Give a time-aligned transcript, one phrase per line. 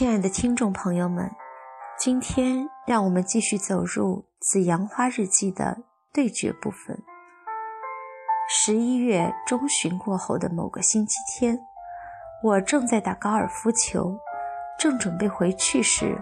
[0.00, 1.30] 亲爱的听众朋友们，
[1.98, 5.76] 今天让我们继续走入《紫阳花日记》的
[6.10, 6.98] 对决部分。
[8.48, 11.60] 十一月中旬过后的某个星期天，
[12.42, 14.18] 我正在打高尔夫球，
[14.78, 16.18] 正准备回去时，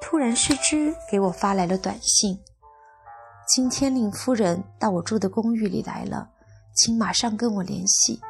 [0.00, 2.38] 突然师之给我发来了短信
[3.52, 6.30] ：“今天令夫人到我住的公寓里来了，
[6.72, 8.20] 请马上跟我联系。”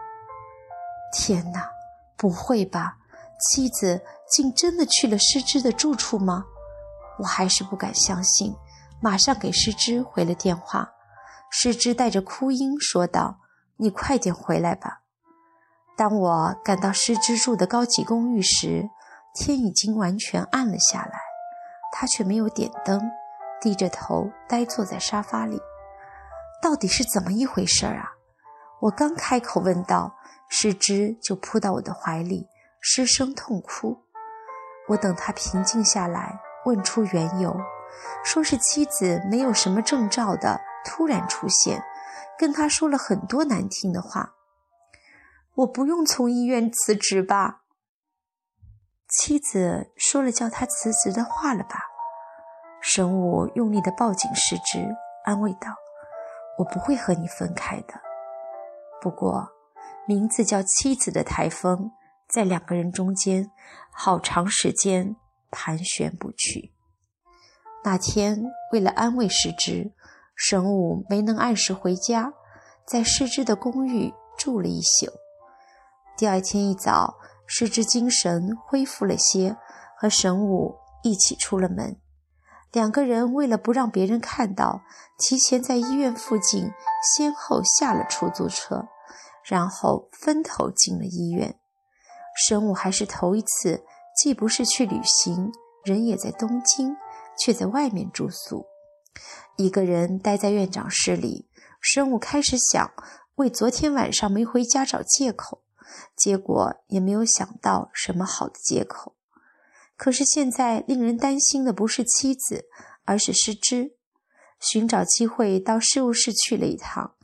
[1.12, 1.69] 天哪，
[2.16, 2.97] 不会吧！
[3.38, 6.45] 妻子竟真的去了失之的住处吗？
[7.19, 8.55] 我还是不敢相信，
[9.01, 10.92] 马上给失之回了电话。
[11.51, 13.38] 失之带着哭音说道
[13.79, 15.01] ：“你快点回来吧。”
[15.96, 18.88] 当我赶到失之住的高级公寓时，
[19.34, 21.20] 天已经完全暗了下来。
[21.91, 23.01] 他却没有点灯，
[23.60, 25.59] 低着头呆坐在沙发里。
[26.63, 28.13] 到底是怎么一回事啊？
[28.80, 30.15] 我刚开口问道，
[30.48, 32.46] 失之就扑到我的怀里。
[32.80, 34.04] 失声痛哭，
[34.88, 37.57] 我等他平静下来，问出缘由，
[38.24, 41.82] 说是妻子没有什么征兆的突然出现，
[42.38, 44.35] 跟他说了很多难听的话。
[45.57, 47.62] 我不用从医院辞职吧？
[49.09, 51.80] 妻子说了叫他辞职的话了吧？
[52.80, 55.74] 神武用力的抱紧失之，安慰道
[56.59, 57.95] ：“我不会和你分开的。
[59.02, 59.48] 不过，
[60.07, 61.90] 名字叫妻子的台风。”
[62.29, 63.51] 在两个人中间，
[63.90, 65.16] 好长时间
[65.50, 66.72] 盘旋不去。
[67.82, 69.93] 那天，为了安慰师之，
[70.34, 72.34] 神武没能按时回家，
[72.84, 75.10] 在师之的公寓住了一宿。
[76.16, 79.56] 第二天一早，师之精神恢复了些，
[79.97, 81.98] 和神武一起出了门。
[82.72, 84.82] 两个人为了不让别人看到，
[85.16, 86.70] 提前在医院附近
[87.16, 88.88] 先后下了出租车，
[89.42, 91.58] 然后分头进了医院。
[92.47, 93.82] 生物还是头一次，
[94.16, 95.50] 既不是去旅行，
[95.84, 96.97] 人也在东京，
[97.37, 98.65] 却在外面住宿，
[99.56, 101.48] 一个人待在院长室里。
[101.81, 102.93] 生物开始想
[103.37, 105.62] 为昨天晚上没回家找借口，
[106.16, 109.16] 结果也没有想到什么好的借口。
[109.97, 112.66] 可是现在令人担心的不是妻子，
[113.04, 113.97] 而是失之。
[114.60, 117.15] 寻找机会到事务室去了一趟，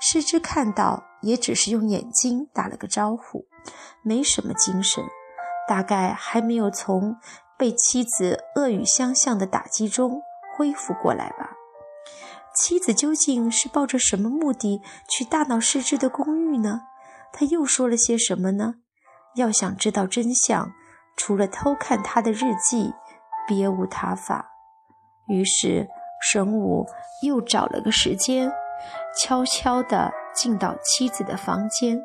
[0.00, 3.46] 失之看到也只是用眼睛打了个招呼。
[4.02, 5.04] 没什么精神，
[5.68, 7.16] 大概还没有从
[7.58, 10.20] 被妻子恶语相向的打击中
[10.56, 11.52] 恢复过来吧。
[12.54, 16.80] 妻子究竟是抱着什么目的去大闹失智的公寓呢？
[17.32, 18.76] 他又说了些什么呢？
[19.34, 20.72] 要想知道真相，
[21.16, 22.94] 除了偷看他的日记，
[23.46, 24.50] 别无他法。
[25.28, 25.86] 于是
[26.22, 26.86] 神武
[27.22, 28.50] 又找了个时间，
[29.20, 32.00] 悄悄地进到妻子的房间。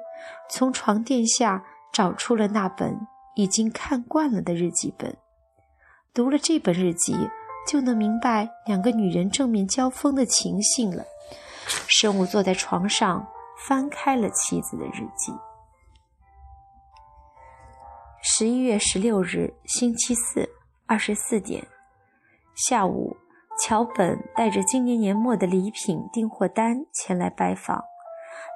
[0.49, 5.17] 从床垫下找出了那本已经看惯了的日记本，
[6.13, 7.15] 读了这本日记，
[7.67, 11.03] 就能明白两个女人正面交锋的情形了。
[11.87, 13.25] 生武坐在床上，
[13.67, 15.31] 翻开了妻子的日记。
[18.23, 20.49] 十一月十六日，星期四，
[20.85, 21.65] 二十四点，
[22.55, 23.15] 下午，
[23.59, 27.90] 桥本带着今年年末的礼品订货单前来拜访。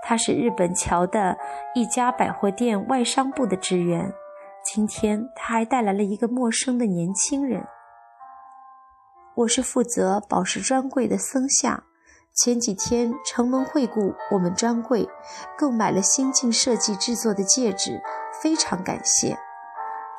[0.07, 1.35] 他是日本桥的
[1.73, 4.13] 一家百货店外商部的职员。
[4.63, 7.65] 今天他还带来了一个陌生的年轻人。
[9.35, 11.83] 我是负责宝石专柜的僧夏。
[12.33, 15.07] 前几天承蒙惠顾我们专柜，
[15.57, 18.01] 购买了新晋设计制作的戒指，
[18.41, 19.37] 非常感谢。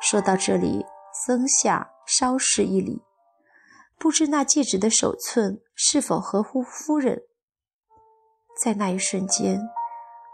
[0.01, 0.85] 说到这里，
[1.25, 3.03] 僧夏稍施一礼，
[3.99, 7.21] 不知那戒指的手寸是否合乎夫人。
[8.63, 9.61] 在那一瞬间，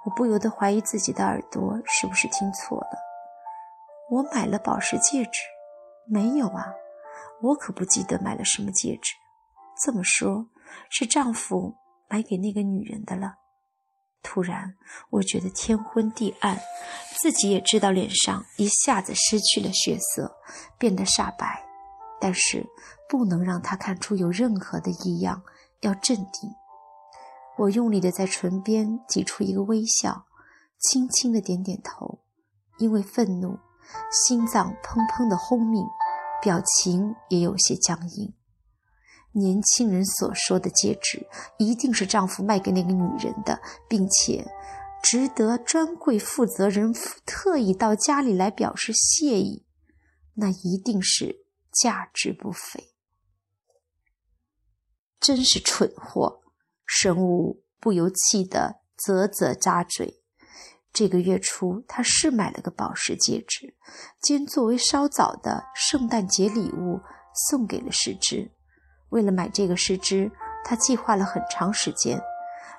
[0.06, 2.97] 我不由得怀疑自己的耳朵是不是听错了。
[4.09, 5.41] 我买了宝石戒指？
[6.06, 6.74] 没有啊，
[7.42, 9.13] 我可不记得买了什么戒指。
[9.83, 10.48] 这么说，
[10.89, 11.75] 是丈夫
[12.10, 13.36] 买给那个女人的了。
[14.22, 14.75] 突然，
[15.10, 16.57] 我觉得天昏地暗，
[17.22, 20.36] 自己也知道脸上一下子失去了血色，
[20.77, 21.66] 变得煞白。
[22.22, 22.66] 但是
[23.10, 25.44] 不能让他看出有任何的异样，
[25.81, 26.50] 要镇定。
[27.57, 30.25] 我用力地在唇边挤出一个微笑，
[30.79, 32.19] 轻轻地点点头。
[32.79, 33.59] 因为愤怒，
[34.11, 35.85] 心脏砰砰地轰鸣，
[36.41, 38.33] 表情也有些僵硬。
[39.33, 41.27] 年轻人所说的戒指，
[41.57, 44.51] 一定是丈夫卖给那个女人的，并且
[45.01, 46.94] 值得专柜负责人
[47.25, 49.65] 特意到家里来表示谢意。
[50.35, 52.94] 那一定是价值不菲。
[55.19, 56.43] 真是蠢货！
[56.95, 60.22] 神武不由气得啧啧咂嘴，
[60.94, 63.75] 这个月初，他是买了个宝石戒指，
[64.22, 67.01] 兼作为稍早的圣诞节礼物
[67.50, 68.51] 送给了诗织。
[69.10, 70.31] 为了买这个诗织，
[70.63, 72.22] 他计划了很长时间。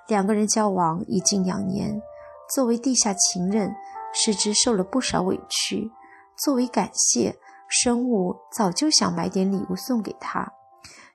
[0.06, 2.00] 两个人交往已经两年，
[2.54, 3.74] 作为地下情人，
[4.14, 5.90] 诗织受了不少委屈。
[6.38, 7.36] 作为感谢，
[7.68, 10.52] 生物早就想买点礼物送给他，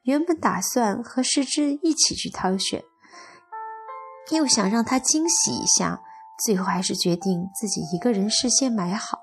[0.04, 2.84] 原本打算和诗织一起去挑选，
[4.36, 6.02] 又想让他惊喜一下。
[6.46, 9.20] 最后还是决定自己一个人事先买好。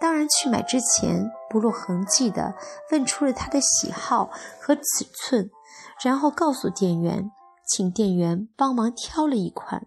[0.00, 2.52] 当然，去买之前不露痕迹地
[2.90, 4.28] 问出了他的喜好
[4.60, 5.48] 和尺寸，
[6.02, 7.30] 然后告诉店员，
[7.68, 9.86] 请店员帮忙挑了一款。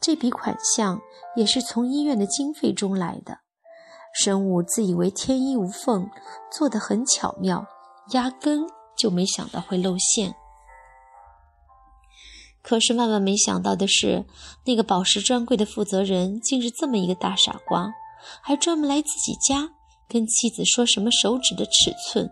[0.00, 1.00] 这笔款项
[1.34, 3.38] 也是从医院的经费中来的。
[4.12, 6.08] 生物自以为天衣无缝，
[6.52, 7.66] 做得很巧妙，
[8.10, 8.60] 压根
[8.96, 10.36] 就没想到会露馅。
[12.64, 14.24] 可是万万没想到的是，
[14.64, 17.92] 那个宝石专柜的负责人竟是这么一个大傻瓜，
[18.42, 19.68] 还专门来自己家
[20.08, 22.30] 跟妻子说什么手指的尺寸。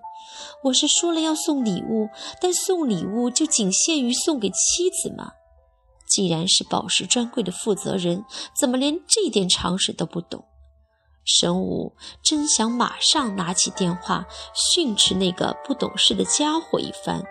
[0.65, 2.09] 我是说了要送礼物，
[2.41, 5.33] 但送礼物就仅限于送给妻子吗？
[6.09, 8.25] 既然是宝石专柜的负责人，
[8.59, 10.47] 怎么连这点常识都不懂？
[11.25, 14.25] 神武真想马上拿起电话
[14.75, 17.23] 训斥那个不懂事的家伙一番，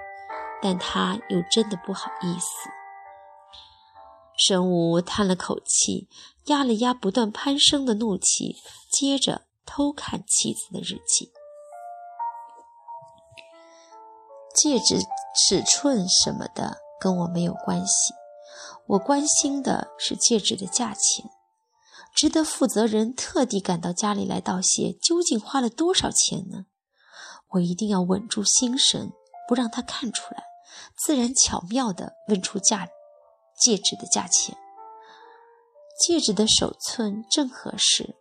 [0.61, 2.69] 但他又真的不好意思。
[4.43, 6.07] 神武叹了口气，
[6.45, 8.55] 压了压不断攀升的怒气，
[8.91, 11.31] 接着偷看妻子的日记。
[14.55, 14.97] 戒指
[15.35, 18.13] 尺寸什么的跟我没有关系，
[18.87, 21.29] 我关心的是戒指的价钱。
[22.15, 26.65] 值得负责人特地赶到家里来道谢，究竟花了多少钱呢？
[27.51, 29.11] 我一定要稳住心神，
[29.47, 30.43] 不让他看出来，
[30.97, 32.89] 自然巧妙地问出价。
[33.59, 34.57] 戒指的价钱，
[35.99, 38.15] 戒指的手寸正合适。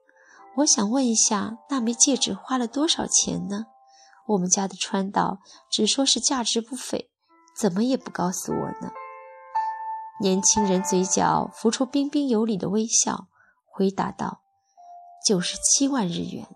[0.57, 3.67] 我想问一下，那枚戒指花了多少钱呢？
[4.27, 5.39] 我们家的川岛
[5.71, 7.11] 只说是价值不菲，
[7.57, 8.91] 怎么也不告诉我呢。
[10.21, 13.29] 年轻人嘴角浮出彬彬有礼的微笑，
[13.67, 14.43] 回答道
[15.27, 16.47] ：“九十七万日元。”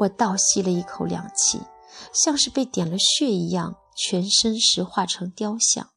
[0.00, 1.60] 我倒吸了一口凉气，
[2.12, 5.91] 像是被点了穴一样，全身石化成雕像。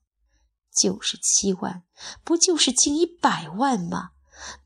[0.75, 1.83] 九十七万，
[2.24, 4.10] 不就是近一百万吗？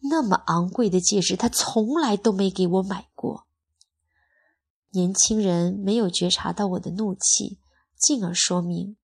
[0.10, 3.46] 那么昂贵的戒指，他从来都没给我买过。
[4.92, 7.60] 年轻人没有觉察到我的怒气，
[7.96, 8.98] 进而说明：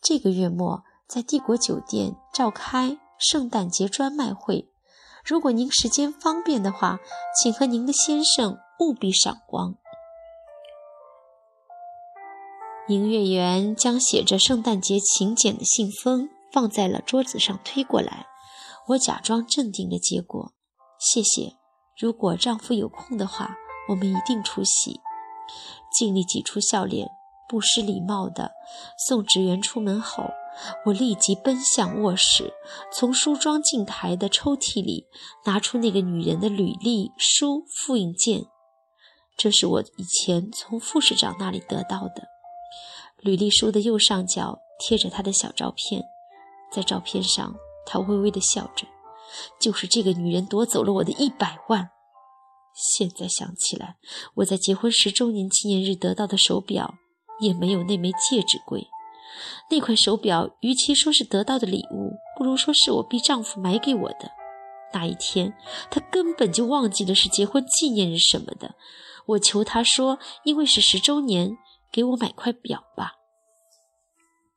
[0.00, 4.70] 这个月末在帝国酒店召开圣诞节专卖会，
[5.24, 7.00] 如果您时间方便的话，
[7.36, 9.81] 请和您的先生务必赏光。
[12.88, 18.26] 营业员将写着圣诞节请柬的信封放在了桌子上，推过来。
[18.88, 20.52] 我假装镇定的接过，
[20.98, 21.54] 谢谢。
[21.96, 23.54] 如果丈夫有空的话，
[23.88, 25.00] 我们一定出席。
[25.96, 27.08] 尽力挤出笑脸，
[27.48, 28.50] 不失礼貌的
[29.06, 30.24] 送职员出门后，
[30.86, 32.52] 我立即奔向卧室，
[32.92, 35.06] 从梳妆镜台的抽屉里
[35.44, 38.46] 拿出那个女人的履历书复印件。
[39.36, 42.31] 这是我以前从副市长那里得到的。
[43.22, 46.02] 履历书的右上角贴着他的小照片，
[46.72, 47.54] 在照片上，
[47.86, 48.84] 他微微的笑着。
[49.60, 51.90] 就是这个女人夺走了我的一百万。
[52.74, 53.96] 现在想起来，
[54.34, 56.94] 我在结婚十周年纪念日得到的手表，
[57.40, 58.88] 也没有那枚戒指贵。
[59.70, 64.32] 那块手表，与其说是得到的礼物，不如说是我逼丈夫买给我的。
[64.92, 65.54] 那一天，
[65.90, 68.74] 他根本就忘记了是结婚纪念日什么的。
[69.26, 71.56] 我求他说，因为是十周年。
[71.92, 73.12] 给我买块表吧。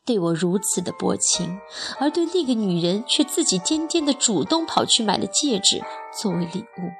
[0.06, 1.60] 对我如此的薄情，
[2.00, 5.84] 而对那个女人却自己颠颠的主动跑去买了戒指
[6.22, 6.92] 作为礼物。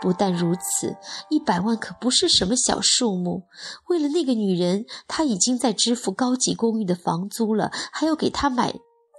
[0.00, 0.96] 不但如此，
[1.28, 3.42] 一百万可不是什么小数目。
[3.88, 8.72] 为了那个女人，他已经在支付高级公寓的房租了，还要给她买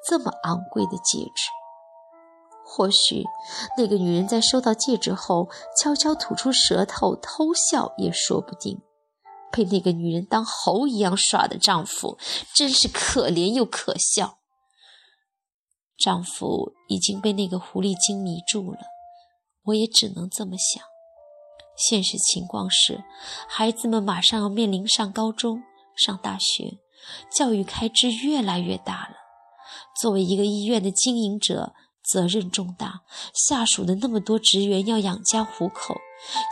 [0.09, 1.49] 这么昂贵的戒指。
[2.65, 3.23] 或许
[3.77, 8.81] 那个女人在收到戒指后，悄悄吐出舌头偷笑也说不定。
[9.55, 12.17] 被那个女人当猴一样耍的丈夫，
[12.55, 14.39] 真是可怜又可笑。
[15.95, 18.79] 丈夫已经被那个狐狸精迷住了，
[19.65, 20.83] 我也只能这么想。
[21.77, 23.03] 现实情况是，
[23.47, 25.61] 孩子们马上要面临上高中、
[25.95, 26.79] 上大学，
[27.31, 29.15] 教育开支越来越大了。
[30.01, 33.01] 作为一个医院的经营者，责任重大，
[33.33, 35.95] 下属的那么多职员要养家糊口。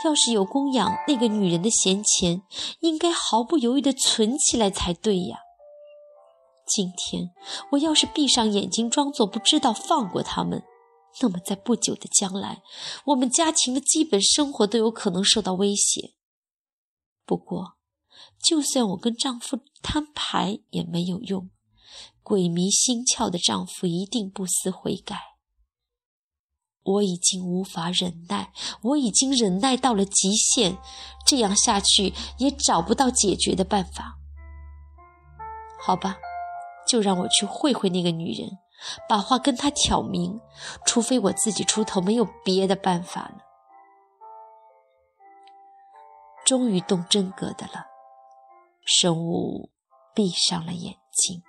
[0.04, 2.42] 要是有供养那个女人的闲钱，
[2.80, 5.38] 应该毫不犹豫地存起来才对呀。
[6.66, 7.30] 今天
[7.72, 10.62] 我要是闭上眼睛装作不知道，放过他们，
[11.20, 12.62] 那么在不久的将来，
[13.06, 16.12] 我们家庭的基本生活都有可能受到威胁。
[17.24, 17.78] 不过，
[18.42, 21.50] 就算我跟丈夫摊牌也没有用，
[22.22, 25.31] 鬼迷心窍的丈夫一定不思悔改。
[26.84, 30.76] 我已经无法忍耐，我已经忍耐到了极限，
[31.24, 34.18] 这样下去也找不到解决的办法。
[35.78, 36.18] 好吧，
[36.86, 38.58] 就让我去会会那个女人，
[39.08, 40.40] 把话跟她挑明，
[40.84, 43.38] 除非我自己出头，没有别的办法了。
[46.44, 47.86] 终于动真格的了，
[48.84, 49.70] 生物
[50.12, 51.42] 闭上了眼睛。